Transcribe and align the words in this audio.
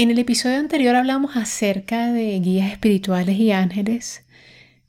En 0.00 0.10
el 0.10 0.18
episodio 0.18 0.56
anterior 0.56 0.96
hablamos 0.96 1.36
acerca 1.36 2.10
de 2.10 2.40
guías 2.40 2.72
espirituales 2.72 3.36
y 3.36 3.52
ángeles. 3.52 4.24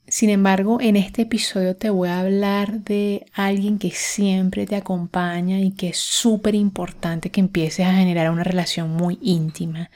Sin 0.08 0.30
embargo, 0.30 0.78
en 0.80 0.96
este 0.96 1.24
episodio 1.24 1.76
te 1.76 1.90
voy 1.90 2.08
a 2.08 2.22
hablar 2.22 2.79
de 2.86 3.26
alguien 3.34 3.78
que 3.78 3.92
siempre 3.92 4.66
te 4.66 4.78
acompaña 4.78 5.60
y 5.60 5.71
que 5.71 5.89
es 5.89 5.97
súper 5.97 6.55
importante 6.55 7.29
que 7.29 7.42
empieces 7.42 7.86
a 7.88 7.96
generar 7.96 8.32
una 8.32 8.46
relación 8.46 8.92
muy 8.92 9.20
íntima. 9.21 9.92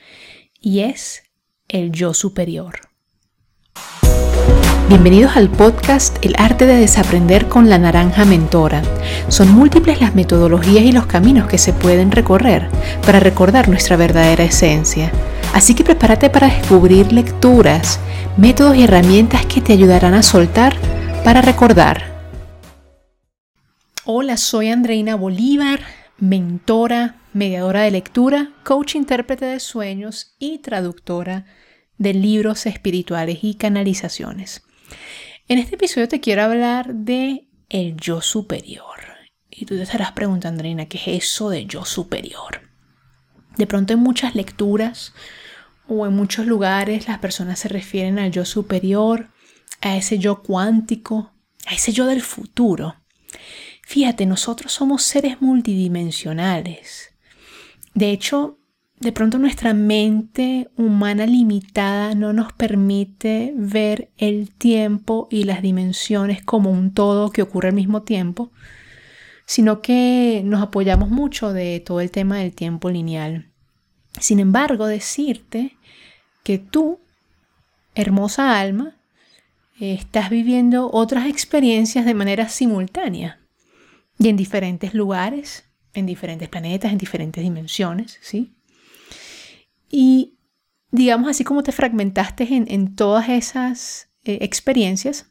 Y 0.60 0.82
es 0.82 1.24
el 1.70 1.94
yo 1.94 2.14
superior. 2.14 2.82
Bienvenidos 4.88 5.36
al 5.36 5.50
podcast 5.50 6.24
El 6.24 6.36
arte 6.38 6.68
de 6.68 6.76
desaprender 6.76 7.48
con 7.48 7.72
la 7.72 7.80
naranja 7.80 8.24
mentora. 8.24 8.84
Son 9.30 9.52
múltiples 9.52 10.00
las 10.00 10.14
metodologías 10.14 10.84
y 10.84 10.92
los 10.92 11.08
caminos 11.08 11.48
que 11.48 11.58
se 11.58 11.74
pueden 11.74 12.12
recorrer 12.12 12.70
para 13.04 13.20
recordar 13.20 13.68
nuestra 13.68 13.98
verdadera 13.98 14.44
esencia. 14.44 15.12
Así 15.56 15.74
que 15.74 15.84
prepárate 15.84 16.30
para 16.30 16.50
descubrir 16.50 17.12
lecturas, 17.12 18.00
métodos 18.38 18.78
y 18.78 18.84
herramientas 18.84 19.48
que 19.48 19.60
te 19.60 19.74
ayudarán 19.74 20.14
a 20.14 20.22
soltar 20.22 20.76
para 21.24 21.42
recordar. 21.42 22.04
Hola, 24.06 24.38
soy 24.38 24.70
Andreina 24.70 25.16
Bolívar, 25.16 25.80
mentora, 26.20 27.16
mediadora 27.34 27.82
de 27.82 27.90
lectura, 27.90 28.52
coach 28.64 28.94
intérprete 28.94 29.46
de 29.46 29.60
sueños 29.60 30.36
y 30.38 30.60
traductora 30.60 31.48
de 31.98 32.14
libros 32.14 32.68
espirituales 32.68 33.40
y 33.42 33.56
canalizaciones. 33.56 34.62
En 35.48 35.60
este 35.60 35.76
episodio 35.76 36.08
te 36.08 36.20
quiero 36.20 36.44
hablar 36.44 36.94
de 36.94 37.48
el 37.70 37.96
yo 37.98 38.22
superior. 38.22 39.00
Y 39.50 39.66
tú 39.66 39.76
te 39.76 39.84
estarás 39.84 40.12
preguntando, 40.12 40.60
Andreina, 40.60 40.88
¿qué 40.88 40.98
es 40.98 41.24
eso 41.24 41.50
de 41.50 41.66
yo 41.66 41.86
superior? 41.86 42.62
De 43.58 43.68
pronto 43.68 43.94
en 43.94 44.00
muchas 44.00 44.36
lecturas 44.36 45.14
o 45.88 46.06
en 46.06 46.14
muchos 46.14 46.46
lugares 46.46 47.08
las 47.08 47.20
personas 47.20 47.60
se 47.60 47.70
refieren 47.70 48.20
al 48.20 48.32
yo 48.32 48.44
superior, 48.44 49.30
a 49.82 49.96
ese 49.96 50.18
yo 50.18 50.42
cuántico, 50.42 51.32
a 51.68 51.74
ese 51.74 51.94
yo 51.94 52.06
del 52.06 52.22
futuro. 52.22 52.96
Fíjate, 53.84 54.26
nosotros 54.26 54.74
somos 54.74 55.04
seres 55.04 55.42
multidimensionales. 55.42 57.14
De 57.94 58.10
hecho, 58.10 58.58
de 59.00 59.12
pronto 59.12 59.38
nuestra 59.38 59.74
mente 59.74 60.70
humana 60.78 61.26
limitada 61.26 62.16
no 62.16 62.32
nos 62.34 62.54
permite 62.54 63.54
ver 63.56 64.10
el 64.18 64.52
tiempo 64.52 65.28
y 65.30 65.44
las 65.44 65.62
dimensiones 65.62 66.42
como 66.44 66.72
un 66.72 66.94
todo 66.94 67.32
que 67.32 67.42
ocurre 67.42 67.70
al 67.70 67.76
mismo 67.76 68.04
tiempo, 68.04 68.52
sino 69.46 69.82
que 69.82 70.42
nos 70.46 70.62
apoyamos 70.62 71.10
mucho 71.10 71.52
de 71.52 71.82
todo 71.82 72.00
el 72.00 72.10
tema 72.10 72.38
del 72.38 72.54
tiempo 72.54 72.90
lineal. 72.90 73.52
Sin 74.20 74.40
embargo, 74.40 74.88
decirte 74.88 75.78
que 76.44 76.58
tú, 76.58 77.00
hermosa 77.96 78.60
alma, 78.60 78.96
estás 79.80 80.30
viviendo 80.30 80.90
otras 80.90 81.28
experiencias 81.28 82.06
de 82.06 82.14
manera 82.14 82.48
simultánea 82.48 83.40
y 84.18 84.30
en 84.30 84.38
diferentes 84.38 84.94
lugares, 84.94 85.66
en 85.94 86.06
diferentes 86.06 86.48
planetas, 86.48 86.94
en 86.94 86.98
diferentes 86.98 87.44
dimensiones, 87.44 88.18
¿sí? 88.22 88.55
Y 89.98 90.40
digamos 90.92 91.30
así 91.30 91.46
como 91.46 91.64
te 91.64 91.72
fragmentaste 91.72 92.46
en, 92.52 92.96
todas 92.98 93.30
esas 93.30 94.10
eh, 94.26 94.40
experiencias, 94.42 95.28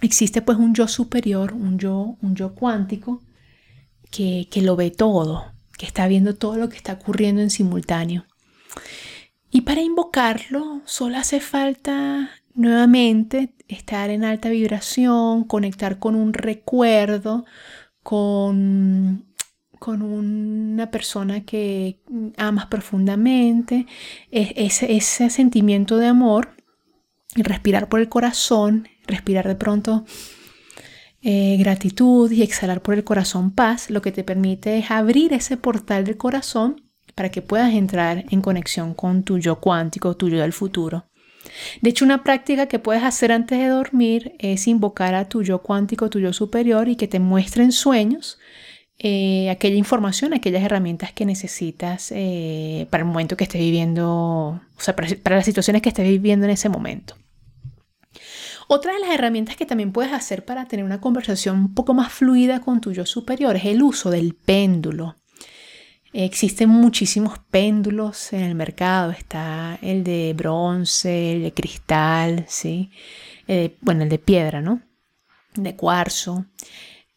existe 0.00 0.42
pues 0.42 0.58
un 0.58 0.76
yo 0.76 0.86
superior, 0.86 1.54
un 1.54 1.76
yo, 1.76 2.16
un 2.22 2.36
yo 2.36 2.54
cuántico 2.54 3.20
que, 4.12 4.46
que 4.48 4.62
lo 4.62 4.76
ve 4.76 4.92
todo, 4.92 5.44
que 5.76 5.86
está 5.86 6.06
viendo 6.06 6.36
todo 6.36 6.56
lo 6.56 6.68
que 6.68 6.76
está 6.76 6.92
ocurriendo 6.92 7.42
en 7.42 7.50
simultáneo. 7.50 8.26
Y 9.50 9.62
para 9.62 9.80
invocarlo 9.80 10.82
solo 10.84 11.16
hace 11.16 11.40
falta 11.40 12.30
nuevamente 12.54 13.56
estar 13.66 14.08
en 14.10 14.22
alta 14.22 14.50
vibración, 14.50 15.42
conectar 15.42 15.98
con 15.98 16.14
un 16.14 16.32
recuerdo, 16.32 17.44
con 18.04 19.26
con 19.80 20.02
una 20.02 20.90
persona 20.90 21.44
que 21.46 21.96
amas 22.36 22.66
profundamente, 22.66 23.86
ese, 24.30 25.30
sentimiento 25.30 25.96
de 25.96 26.06
amor, 26.06 26.50
respirar 27.34 27.88
por 27.88 28.00
el 28.00 28.10
corazón, 28.10 28.88
respirar 29.06 29.48
de 29.48 29.54
pronto 29.54 30.04
eh, 31.22 31.56
gratitud 31.58 32.30
y 32.30 32.42
exhalar 32.42 32.82
por 32.82 32.94
el 32.94 33.04
corazón 33.04 33.52
paz, 33.52 33.88
lo 33.88 34.02
que 34.02 34.12
te 34.12 34.22
permite 34.22 34.76
es 34.76 34.90
abrir 34.90 35.32
ese 35.32 35.56
portal 35.56 36.04
del 36.04 36.18
corazón 36.18 36.82
para 37.14 37.30
que 37.30 37.40
puedas 37.40 37.72
entrar 37.72 38.26
en 38.28 38.42
conexión 38.42 38.92
con 38.92 39.22
tu 39.22 39.38
yo 39.38 39.60
cuántico, 39.60 40.14
tu 40.14 40.28
yo 40.28 40.40
del 40.40 40.52
futuro. 40.52 41.06
De 41.80 41.88
hecho, 41.88 42.04
una 42.04 42.22
práctica 42.22 42.66
que 42.66 42.78
puedes 42.78 43.02
hacer 43.02 43.32
antes 43.32 43.58
de 43.58 43.68
dormir 43.68 44.34
es 44.38 44.68
invocar 44.68 45.14
a 45.14 45.26
tu 45.26 45.42
yo 45.42 45.62
cuántico, 45.62 46.10
tu 46.10 46.18
yo 46.18 46.34
superior 46.34 46.88
y 46.88 46.96
que 46.96 47.08
te 47.08 47.18
muestren 47.18 47.72
sueños 47.72 48.38
eh, 49.02 49.48
aquella 49.48 49.76
información, 49.76 50.34
aquellas 50.34 50.62
herramientas 50.62 51.10
que 51.10 51.24
necesitas 51.24 52.12
eh, 52.14 52.86
para 52.90 53.00
el 53.00 53.08
momento 53.08 53.34
que 53.34 53.44
estés 53.44 53.62
viviendo, 53.62 54.06
o 54.06 54.60
sea, 54.76 54.94
para, 54.94 55.08
las 55.36 55.46
situaciones 55.46 55.80
que 55.80 55.88
estés 55.88 56.06
viviendo 56.06 56.44
en 56.44 56.50
ese 56.50 56.68
momento. 56.68 57.16
Otra 58.68 58.92
de 58.92 59.00
las 59.00 59.08
herramientas 59.08 59.56
que 59.56 59.64
también 59.64 59.92
puedes 59.92 60.12
hacer 60.12 60.44
para 60.44 60.66
tener 60.66 60.84
una 60.84 61.00
conversación 61.00 61.56
un 61.56 61.74
poco 61.74 61.94
más 61.94 62.12
fluida 62.12 62.60
con 62.60 62.82
tu 62.82 62.92
yo 62.92 63.06
superior 63.06 63.56
es 63.56 63.64
el 63.64 63.82
uso 63.82 64.10
del 64.10 64.34
péndulo. 64.34 65.16
Existen 66.12 66.68
muchísimos 66.68 67.38
péndulos 67.50 68.34
en 68.34 68.42
el 68.42 68.54
mercado. 68.54 69.12
Está 69.12 69.78
el 69.80 70.04
de 70.04 70.34
bronce, 70.36 71.32
el 71.32 71.42
de 71.44 71.52
cristal, 71.54 72.44
¿sí? 72.48 72.90
Eh, 73.48 73.78
bueno, 73.80 74.02
el 74.02 74.10
de 74.10 74.18
piedra, 74.18 74.60
¿no? 74.60 74.82
De 75.54 75.74
cuarzo. 75.74 76.44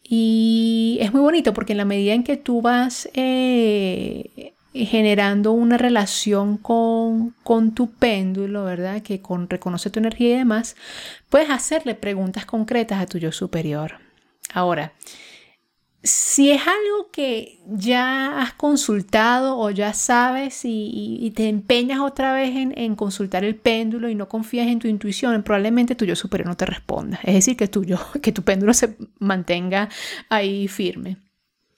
Y 0.04 0.63
muy 1.14 1.22
bonito 1.22 1.54
porque 1.54 1.74
en 1.74 1.78
la 1.78 1.86
medida 1.86 2.14
en 2.14 2.24
que 2.24 2.38
tú 2.38 2.62
vas 2.62 3.10
eh, 3.14 4.54
generando 4.74 5.52
una 5.52 5.78
relación 5.78 6.58
con, 6.58 7.36
con, 7.44 7.74
tu 7.74 7.92
péndulo, 7.92 8.64
¿verdad? 8.64 9.02
Que 9.02 9.22
con, 9.22 9.50
reconoce 9.50 9.90
tu 9.90 10.00
energía 10.00 10.36
y 10.36 10.38
demás, 10.38 10.76
puedes 11.30 11.50
hacerle 11.50 11.96
preguntas 11.96 12.46
concretas 12.46 13.02
a 13.02 13.06
tu 13.06 13.20
yo 13.20 13.32
superior. 13.32 14.00
Ahora, 14.54 14.94
si 16.04 16.52
es 16.52 16.62
algo 16.68 17.10
que 17.12 17.62
ya 17.66 18.42
has 18.42 18.54
consultado 18.54 19.58
o 19.58 19.70
ya 19.72 19.94
sabes 19.94 20.62
y, 20.66 21.32
te 21.34 21.48
empeñas 21.48 22.02
otra 22.02 22.34
vez 22.34 22.52
en, 22.54 22.96
consultar 22.96 23.46
el 23.46 23.56
péndulo 23.56 24.10
y 24.10 24.16
no 24.16 24.28
confías 24.28 24.68
en 24.68 24.80
tu 24.80 24.90
intuición, 24.90 25.42
probablemente 25.44 25.96
tu 25.96 26.04
yo 26.04 26.18
superior 26.18 26.50
no 26.50 26.58
te 26.58 26.66
responda. 26.66 27.20
Es 27.24 27.34
decir, 27.36 27.56
que, 27.56 27.70
que 28.22 28.32
tu 28.34 28.44
péndulo 28.44 28.74
se 28.74 28.98
mantenga 29.20 29.88
ahí 30.28 30.68
firme. 30.68 31.18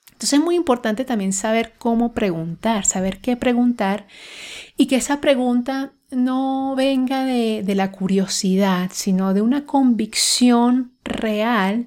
Entonces 0.08 0.38
es 0.38 0.44
muy 0.44 0.56
importante 0.56 1.04
también 1.04 1.32
saber 1.32 1.74
cómo 1.78 2.12
preguntar, 2.12 2.84
saber 2.84 3.20
qué 3.20 3.36
preguntar 3.36 4.06
y 4.76 4.86
que 4.86 4.96
esa 4.96 5.20
pregunta 5.20 5.92
no 6.10 6.74
venga 6.74 7.24
de, 7.24 7.62
de 7.62 7.74
la 7.76 7.92
curiosidad, 7.92 8.90
sino 8.92 9.34
de 9.34 9.42
una 9.42 9.66
convicción 9.66 10.92
real 11.04 11.86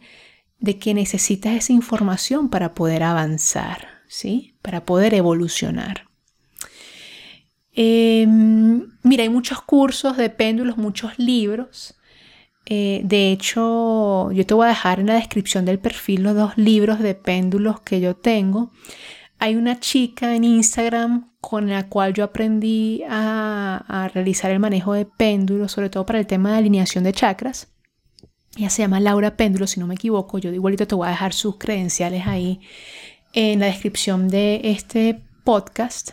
de 0.60 0.78
que 0.78 0.94
necesitas 0.94 1.54
esa 1.56 1.74
información 1.74 2.50
para 2.50 2.74
poder 2.74 3.04
avanzar, 3.04 3.88
¿sí? 4.08 4.56
Para 4.62 4.86
poder 4.86 5.14
evolucionar. 5.14 6.10
Em, 7.72 8.88
mira, 9.04 9.24
hay 9.24 9.30
muchos 9.30 9.62
cursos 9.62 10.18
de 10.18 10.30
péndulos, 10.30 10.78
muchos 10.78 11.18
libros. 11.18 11.96
Eh, 12.66 13.02
de 13.04 13.32
hecho, 13.32 14.32
yo 14.32 14.46
te 14.46 14.54
voy 14.54 14.66
a 14.66 14.70
dejar 14.70 15.00
en 15.00 15.08
la 15.08 15.16
descripción 15.16 15.66
del 15.66 15.80
perfil 15.80 16.24
los 16.24 16.36
dos 16.36 16.58
libros 16.58 17.00
de 17.00 17.16
péndulos 17.16 17.80
que 17.82 18.02
yo 18.02 18.16
tengo. 18.16 18.72
Hay 19.40 19.56
una 19.56 19.80
chica 19.80 20.36
en 20.36 20.44
Instagram 20.44 21.32
con 21.40 21.70
la 21.70 21.88
cual 21.88 22.14
yo 22.14 22.26
aprendí 22.26 23.04
a, 23.10 23.86
a 23.88 24.10
realizar 24.10 24.52
el 24.52 24.60
manejo 24.60 24.94
de 24.94 25.06
péndulos, 25.06 25.72
sobre 25.72 25.90
todo 25.90 26.06
para 26.06 26.20
el 26.20 26.28
tema 26.28 26.52
de 26.52 26.58
alineación 26.58 27.06
de 27.06 27.14
chakras. 27.14 27.70
Ella 28.58 28.70
se 28.70 28.82
llama 28.82 29.00
Laura 29.00 29.38
Péndulo, 29.38 29.68
si 29.68 29.80
no 29.80 29.88
me 29.88 29.96
equivoco. 29.96 30.38
Yo 30.38 30.52
igualito 30.52 30.88
te 30.88 30.96
voy 30.96 31.08
a 31.08 31.12
dejar 31.12 31.34
sus 31.34 31.58
credenciales 31.58 32.28
ahí 32.28 32.60
en 33.34 33.60
la 33.60 33.68
descripción 33.68 34.28
de 34.28 34.62
este 34.64 35.22
podcast. 35.44 36.12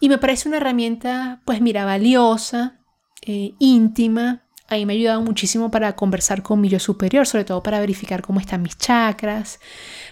Y 0.00 0.08
me 0.08 0.18
parece 0.18 0.48
una 0.48 0.58
herramienta, 0.58 1.42
pues 1.44 1.60
mira, 1.60 1.84
valiosa, 1.84 2.80
eh, 3.22 3.54
íntima. 3.58 4.44
Ahí 4.68 4.84
me 4.84 4.92
ha 4.92 4.96
ayudado 4.96 5.22
muchísimo 5.22 5.70
para 5.70 5.94
conversar 5.96 6.42
con 6.42 6.60
mi 6.60 6.68
yo 6.68 6.78
superior, 6.78 7.26
sobre 7.26 7.44
todo 7.44 7.62
para 7.62 7.80
verificar 7.80 8.22
cómo 8.22 8.40
están 8.40 8.62
mis 8.62 8.76
chakras, 8.76 9.60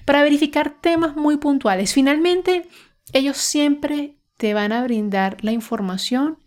para 0.04 0.22
verificar 0.22 0.80
temas 0.80 1.16
muy 1.16 1.36
puntuales. 1.36 1.92
Finalmente, 1.92 2.68
ellos 3.12 3.36
siempre 3.36 4.16
te 4.36 4.54
van 4.54 4.72
a 4.72 4.82
brindar 4.82 5.38
la 5.42 5.52
información, 5.52 6.38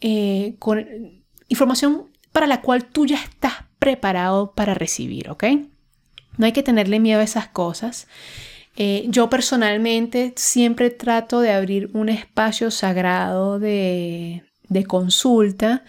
eh, 0.00 0.56
con, 0.58 0.84
información 1.48 2.10
para 2.32 2.46
la 2.46 2.60
cual 2.60 2.86
tú 2.86 3.06
ya 3.06 3.16
estás 3.16 3.71
preparado 3.82 4.52
para 4.52 4.74
recibir, 4.74 5.28
¿ok? 5.28 5.42
No 6.38 6.46
hay 6.46 6.52
que 6.52 6.62
tenerle 6.62 7.00
miedo 7.00 7.18
a 7.18 7.24
esas 7.24 7.48
cosas. 7.48 8.06
Eh, 8.76 9.06
yo 9.08 9.28
personalmente 9.28 10.34
siempre 10.36 10.90
trato 10.90 11.40
de 11.40 11.50
abrir 11.50 11.90
un 11.92 12.08
espacio 12.08 12.70
sagrado 12.70 13.58
de, 13.58 14.44
de 14.68 14.84
consulta 14.84 15.82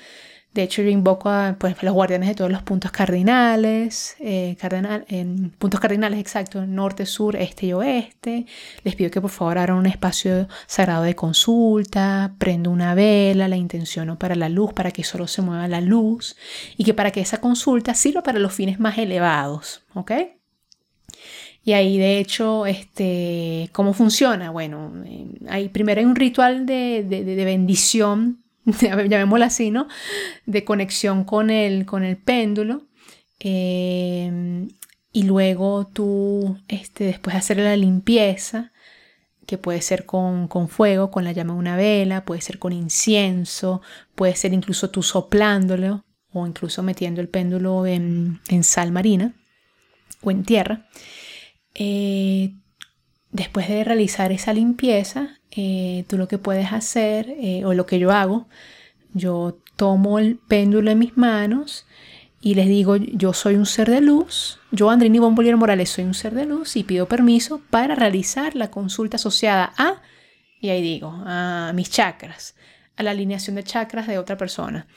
de 0.53 0.61
hecho, 0.61 0.83
yo 0.83 0.89
invoco 0.89 1.29
a 1.29 1.55
pues, 1.57 1.81
los 1.81 1.93
guardianes 1.93 2.29
de 2.29 2.35
todos 2.35 2.51
los 2.51 2.61
puntos 2.61 2.91
cardinales, 2.91 4.15
eh, 4.19 4.55
en 5.07 5.49
puntos 5.57 5.79
cardinales 5.79 6.19
exactos, 6.19 6.67
norte, 6.67 7.07
sur, 7.07 7.35
este 7.35 7.67
y 7.67 7.73
oeste. 7.73 8.45
Les 8.83 8.95
pido 8.95 9.09
que 9.09 9.19
por 9.19 9.31
favor 9.31 9.57
abran 9.57 9.77
un 9.77 9.87
espacio 9.87 10.47
sagrado 10.67 11.03
de 11.03 11.15
consulta, 11.15 12.35
prendo 12.37 12.69
una 12.69 12.93
vela, 12.93 13.47
la 13.47 13.57
intenciono 13.57 14.19
para 14.19 14.35
la 14.35 14.47
luz, 14.47 14.73
para 14.73 14.91
que 14.91 15.03
solo 15.03 15.25
se 15.25 15.41
mueva 15.41 15.67
la 15.67 15.81
luz 15.81 16.35
y 16.77 16.83
que 16.83 16.93
para 16.93 17.09
que 17.09 17.21
esa 17.21 17.41
consulta 17.41 17.95
sirva 17.95 18.21
para 18.21 18.37
los 18.37 18.53
fines 18.53 18.79
más 18.79 18.99
elevados, 18.99 19.81
¿ok? 19.95 20.11
Y 21.65 21.73
ahí, 21.73 21.97
de 21.97 22.19
hecho, 22.19 22.67
este, 22.67 23.69
¿cómo 23.71 23.93
funciona? 23.93 24.51
Bueno, 24.51 24.91
hay, 25.49 25.69
primero 25.69 25.99
hay 25.99 26.05
un 26.05 26.15
ritual 26.15 26.65
de, 26.67 27.03
de, 27.07 27.23
de 27.23 27.45
bendición 27.45 28.42
llamémoslo 28.81 29.45
así, 29.45 29.71
¿no? 29.71 29.87
De 30.45 30.63
conexión 30.63 31.23
con 31.23 31.49
el, 31.49 31.85
con 31.85 32.03
el 32.03 32.17
péndulo. 32.17 32.87
Em, 33.39 34.69
y 35.11 35.23
luego 35.23 35.87
tú, 35.87 36.57
este, 36.67 37.05
después 37.05 37.33
de 37.33 37.39
hacer 37.39 37.57
la 37.57 37.75
limpieza, 37.75 38.71
que 39.45 39.57
puede 39.57 39.81
ser 39.81 40.05
con, 40.05 40.49
fuego, 40.69 41.11
con 41.11 41.23
la 41.23 41.33
llama 41.33 41.53
de 41.53 41.59
una 41.59 41.75
vela, 41.75 42.25
puede 42.25 42.41
ser 42.41 42.59
con 42.59 42.71
incienso, 42.73 43.81
puede 44.15 44.35
ser 44.35 44.53
incluso 44.53 44.89
tú 44.89 45.03
soplándolo 45.03 46.05
o 46.31 46.47
incluso 46.47 46.81
metiendo 46.81 47.21
el 47.21 47.29
péndulo 47.29 47.85
en, 47.85 48.39
sal 48.63 48.91
marina 48.91 49.33
o 50.21 50.31
en 50.31 50.43
tierra. 50.43 50.87
Eh, 51.75 52.53
después 53.31 53.67
de 53.67 53.83
realizar 53.83 54.31
esa 54.31 54.53
limpieza, 54.53 55.39
eh, 55.55 56.05
tú 56.07 56.17
lo 56.17 56.27
que 56.27 56.37
puedes 56.37 56.73
hacer, 56.73 57.29
eh, 57.39 57.63
o 57.65 57.73
lo 57.73 57.85
que 57.85 57.99
yo 57.99 58.11
hago, 58.11 58.47
yo 59.13 59.59
tomo 59.75 60.17
el 60.17 60.37
péndulo 60.37 60.89
en 60.89 60.99
mis 60.99 61.15
manos 61.15 61.85
y 62.41 62.55
les 62.55 62.67
digo, 62.67 62.95
yo 62.95 63.33
soy 63.33 63.55
un 63.55 63.65
ser 63.65 63.89
de 63.89 64.01
luz, 64.01 64.59
yo 64.71 64.89
Andrini 64.89 65.19
Bombolier 65.19 65.55
Morales 65.55 65.89
soy 65.89 66.05
un 66.05 66.13
ser 66.13 66.33
de 66.33 66.45
luz 66.45 66.75
y 66.75 66.83
pido 66.83 67.07
permiso 67.07 67.61
para 67.69 67.95
realizar 67.95 68.55
la 68.55 68.71
consulta 68.71 69.17
asociada 69.17 69.73
a, 69.77 70.01
y 70.59 70.69
ahí 70.69 70.81
digo, 70.81 71.13
a 71.25 71.71
mis 71.75 71.89
chakras, 71.91 72.55
a 72.95 73.03
la 73.03 73.11
alineación 73.11 73.55
de 73.55 73.63
chakras 73.63 74.07
de 74.07 74.17
otra 74.17 74.37
persona, 74.37 74.87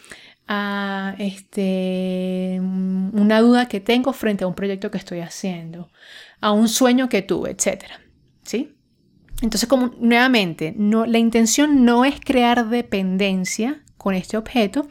a 0.48 1.16
este, 1.18 2.58
una 2.60 3.40
duda 3.40 3.68
que 3.68 3.80
tengo 3.80 4.12
frente 4.12 4.44
a 4.44 4.46
un 4.46 4.54
proyecto 4.54 4.90
que 4.90 4.98
estoy 4.98 5.20
haciendo, 5.20 5.90
a 6.40 6.52
un 6.52 6.68
sueño 6.68 7.08
que 7.08 7.22
tuve, 7.22 7.50
etc. 7.50 7.84
¿Sí? 8.42 8.75
Entonces, 9.42 9.68
como 9.68 9.92
nuevamente, 10.00 10.74
no, 10.76 11.06
la 11.06 11.18
intención 11.18 11.84
no 11.84 12.04
es 12.04 12.20
crear 12.20 12.68
dependencia 12.68 13.82
con 13.96 14.14
este 14.14 14.36
objeto, 14.36 14.86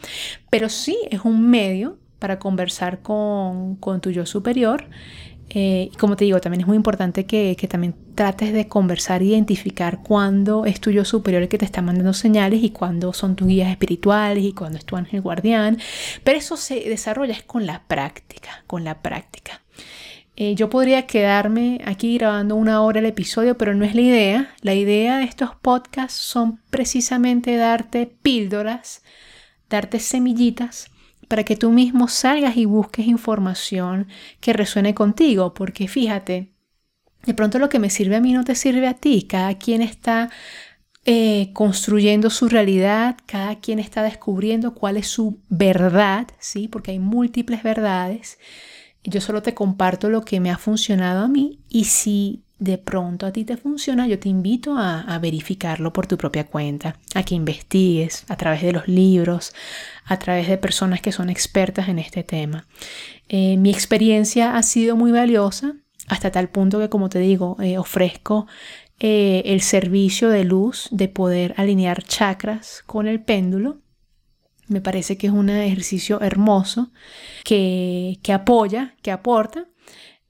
pero 0.50 0.70
sí 0.70 0.98
es 1.10 1.22
un 1.24 1.50
medio 1.50 1.98
para 2.20 2.40
conversar 2.40 3.02
con, 3.02 3.80
tu 4.02 4.12
yo 4.12 4.26
superior. 4.26 4.86
Eh, 5.50 5.90
y 5.94 5.96
como 5.98 6.16
te 6.16 6.26
digo, 6.26 6.42
también 6.42 6.62
es 6.62 6.68
muy 6.68 6.76
importante 6.76 7.26
que, 7.26 7.56
también 7.70 7.96
trates 8.16 8.52
de 8.52 8.68
conversar 8.68 9.22
e 9.22 9.26
identificar 9.26 10.02
cuándo 10.02 10.66
es 10.66 10.80
tu 10.80 10.90
yo 10.92 11.06
superior 11.06 11.44
el 11.44 11.50
que 11.50 11.58
te 11.58 11.66
está 11.66 11.82
mandando 11.82 12.14
señales 12.14 12.64
y 12.64 12.72
cuándo 12.72 13.14
son 13.14 13.36
tus 13.36 13.48
guías 13.48 13.70
espirituales 13.70 14.44
y 14.44 14.54
cuándo 14.54 14.78
es 14.78 14.86
tu 14.86 14.96
ángel 14.96 15.22
guardián. 15.22 15.78
Pero 16.24 16.38
eso 16.38 16.58
se 16.58 16.82
desarrolla 16.82 17.34
es 17.34 17.44
con 17.44 17.66
la 17.66 17.84
práctica, 17.88 18.64
con 18.68 18.84
la 18.84 19.02
práctica. 19.02 19.62
Eh, 20.38 20.56
yo 20.56 20.70
podría 20.70 21.08
quedarme 21.08 21.80
aquí 21.86 22.18
grabando 22.18 22.56
una 22.56 22.82
hora 22.82 23.00
el 23.00 23.06
episodio, 23.06 23.58
pero 23.58 23.74
no 23.74 23.86
es 23.86 23.96
la 23.96 24.02
idea. 24.02 24.56
La 24.62 24.74
idea 24.74 25.18
de 25.18 25.24
estos 25.24 25.56
podcasts 25.56 26.20
son 26.20 26.60
precisamente 26.70 27.56
darte 27.56 28.06
píldoras, 28.06 29.02
darte 29.70 30.00
semillitas 30.00 30.92
para 31.30 31.44
que 31.44 31.56
tú 31.56 31.72
mismo 31.72 32.08
salgas 32.08 32.58
y 32.58 32.66
busques 32.66 33.08
información 33.08 34.08
que 34.42 34.54
resuene 34.54 34.94
contigo, 34.94 35.54
porque 35.54 35.88
fíjate, 35.88 36.52
de 37.26 37.34
pronto 37.34 37.58
lo 37.58 37.70
que 37.70 37.80
me 37.80 37.90
sirve 37.90 38.18
a 38.18 38.22
mí 38.22 38.34
no 38.34 38.44
te 38.44 38.56
sirve 38.56 38.88
a 38.88 38.94
ti, 38.94 39.24
cada 39.24 39.58
quien 39.58 39.82
está 39.82 40.30
eh, 41.06 41.52
construyendo 41.54 42.30
su 42.30 42.50
realidad, 42.50 43.18
cada 43.26 43.60
quien 43.60 43.80
está 43.80 44.04
descubriendo 44.04 44.74
cuál 44.74 44.98
es 44.98 45.08
su 45.08 45.40
verdad, 45.50 46.28
¿sí? 46.40 46.68
Porque 46.68 46.92
hay 46.92 47.00
múltiples 47.00 47.64
verdades. 47.64 48.38
Yo 49.06 49.22
solo 49.22 49.42
te 49.42 49.54
comparto 49.54 50.10
lo 50.10 50.22
que 50.22 50.40
me 50.40 50.50
ha 50.52 50.58
funcionado 50.58 51.24
a 51.24 51.28
mí 51.28 51.60
y 51.70 51.86
si 51.86 52.42
de 52.58 52.78
pronto 52.78 53.26
a 53.26 53.32
ti 53.32 53.44
te 53.44 53.58
funciona, 53.58 54.08
yo 54.08 54.18
te 54.18 54.30
invito 54.30 54.76
a, 54.78 55.20
verificarlo 55.20 55.92
por 55.94 56.08
tu 56.08 56.18
propia 56.18 56.46
cuenta, 56.46 56.98
a 57.14 57.24
que 57.24 57.36
investigues 57.36 58.26
a 58.30 58.38
través 58.38 58.62
de 58.62 58.72
los 58.72 58.88
libros, 58.88 59.54
a 60.06 60.18
través 60.18 60.48
de 60.48 60.58
personas 60.58 61.02
que 61.02 61.12
son 61.12 61.30
expertas 61.30 61.90
en 61.90 62.00
este 62.00 62.24
tema. 62.24 62.66
Eh, 63.30 63.58
mi 63.58 63.72
experiencia 63.72 64.58
ha 64.58 64.64
sido 64.64 64.96
muy 64.96 65.12
valiosa 65.12 65.74
hasta 66.08 66.32
tal 66.32 66.50
punto 66.50 66.80
que, 66.80 66.90
como 66.90 67.10
te 67.10 67.20
digo, 67.20 67.58
eh, 67.62 67.78
ofrezco 67.78 68.48
eh, 69.00 69.44
el 69.46 69.62
servicio 69.62 70.30
de 70.30 70.46
luz 70.46 70.88
de 70.92 71.10
poder 71.10 71.54
alinear 71.58 72.04
chakras 72.04 72.84
con 72.86 73.08
el 73.08 73.20
péndulo 73.20 73.80
me 74.68 74.82
parece 74.82 75.18
que 75.18 75.28
es 75.28 75.34
un 75.34 75.50
ejercicio 75.50 76.22
hermoso 76.22 76.90
que, 77.44 78.18
apoya, 78.34 78.96
que 79.02 79.12
aporta, 79.12 79.66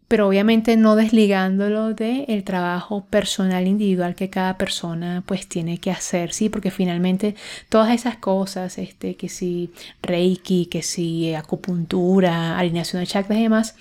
pero 0.08 0.28
obviamente 0.28 0.78
no 0.78 0.96
desligándolo 0.96 1.94
del 1.94 2.44
trabajo 2.44 3.06
personal 3.06 3.68
individual 3.68 4.14
que 4.14 4.30
cada 4.30 4.58
persona 4.58 5.24
pues 5.26 5.48
tiene 5.48 5.80
que 5.80 5.90
hacer, 5.90 6.32
¿sí? 6.32 6.50
Porque 6.50 6.70
finalmente 6.70 7.36
todas 7.70 7.94
esas 7.94 8.18
cosas, 8.18 8.78
este, 8.78 9.16
que 9.16 9.30
si 9.30 9.72
reiki, 10.04 10.68
que 10.68 10.84
si 10.84 11.34
acupuntura, 11.34 12.58
alineación 12.58 13.02
de 13.02 13.08
chakras 13.08 13.40
y 13.40 13.44
demás, 13.44 13.76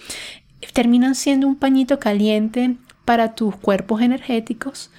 terminan 0.72 1.14
siendo 1.14 1.46
un 1.46 1.56
pañito 1.56 1.98
caliente 1.98 2.76
para 3.04 3.34
tus 3.34 3.56
cuerpos 3.56 4.00
energéticos, 4.00 4.90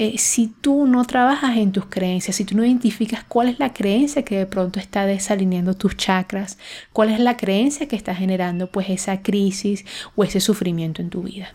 eh, 0.00 0.16
si 0.16 0.46
tú 0.46 0.86
no 0.86 1.04
trabajas 1.04 1.56
en 1.56 1.72
tus 1.72 1.86
creencias, 1.86 2.36
si 2.36 2.44
tú 2.44 2.56
no 2.56 2.64
identificas 2.64 3.24
cuál 3.24 3.48
es 3.48 3.58
la 3.58 3.72
creencia 3.72 4.24
que 4.24 4.38
de 4.38 4.46
pronto 4.46 4.78
está 4.78 5.06
desalineando 5.06 5.74
tus 5.74 5.96
chakras, 5.96 6.56
cuál 6.92 7.10
es 7.10 7.18
la 7.18 7.36
creencia 7.36 7.88
que 7.88 7.96
está 7.96 8.14
generando 8.14 8.70
pues 8.70 8.90
esa 8.90 9.22
crisis 9.22 9.84
o 10.14 10.22
ese 10.22 10.38
sufrimiento 10.38 11.02
en 11.02 11.10
tu 11.10 11.22
vida. 11.22 11.52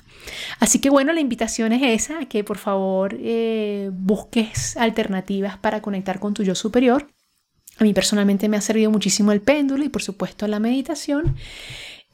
Así 0.59 0.79
que 0.79 0.89
bueno, 0.89 1.13
la 1.13 1.21
invitación 1.21 1.71
es 1.71 2.03
esa, 2.03 2.25
que 2.25 2.43
por 2.43 2.57
favor 2.57 3.15
eh, 3.17 3.89
busques 3.93 4.75
alternativas 4.75 5.57
para 5.57 5.81
conectar 5.81 6.19
con 6.19 6.33
tu 6.33 6.43
yo 6.43 6.53
superior. 6.53 7.07
A 7.79 7.83
mí 7.85 7.93
personalmente 7.93 8.49
me 8.49 8.57
ha 8.57 8.61
servido 8.61 8.91
muchísimo 8.91 9.31
el 9.31 9.39
péndulo 9.39 9.85
y 9.85 9.89
por 9.89 10.01
supuesto 10.01 10.47
la 10.47 10.59
meditación. 10.59 11.37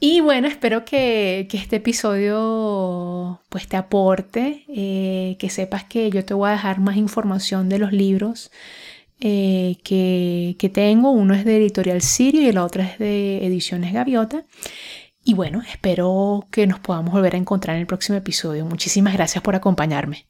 Y 0.02 0.20
bueno, 0.22 0.48
espero 0.48 0.86
que, 0.86 1.46
este 1.52 1.76
episodio 1.76 3.40
pues 3.50 3.68
te 3.68 3.76
aporte, 3.76 4.64
eh, 4.68 5.36
que 5.38 5.50
sepas 5.50 5.84
que 5.84 6.10
yo 6.10 6.24
te 6.24 6.32
voy 6.32 6.48
a 6.48 6.52
dejar 6.52 6.80
más 6.80 6.96
información 6.96 7.68
de 7.68 7.78
los 7.78 7.92
libros 7.92 8.50
eh, 9.20 9.76
que, 9.84 10.56
que, 10.58 10.70
tengo. 10.70 11.10
Uno 11.10 11.34
es 11.34 11.44
de 11.44 11.58
Editorial 11.58 12.00
Sirio 12.00 12.40
y 12.48 12.52
la 12.52 12.64
otra 12.64 12.84
es 12.86 12.98
de 12.98 13.46
Ediciones 13.46 13.92
Gaviota. 13.92 14.46
Y 15.22 15.34
bueno, 15.34 15.62
espero 15.70 16.46
que 16.50 16.66
nos 16.66 16.80
podamos 16.80 17.12
volver 17.12 17.34
a 17.34 17.38
encontrar 17.38 17.76
en 17.76 17.82
el 17.82 17.86
próximo 17.86 18.16
episodio. 18.16 18.64
Muchísimas 18.64 19.12
gracias 19.12 19.42
por 19.44 19.54
acompañarme. 19.54 20.29